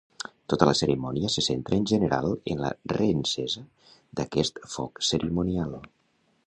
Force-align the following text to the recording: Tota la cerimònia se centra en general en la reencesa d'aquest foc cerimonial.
Tota 0.51 0.67
la 0.69 0.73
cerimònia 0.77 1.29
se 1.33 1.43
centra 1.47 1.77
en 1.81 1.85
general 1.91 2.33
en 2.55 2.65
la 2.65 2.73
reencesa 2.95 3.65
d'aquest 4.21 4.63
foc 4.77 5.05
cerimonial. 5.11 5.81